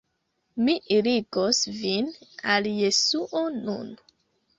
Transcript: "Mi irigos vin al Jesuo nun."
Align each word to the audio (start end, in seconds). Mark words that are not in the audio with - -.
"Mi 0.67 0.73
irigos 0.95 1.59
vin 1.81 2.07
al 2.55 2.71
Jesuo 2.79 3.43
nun." 3.59 3.93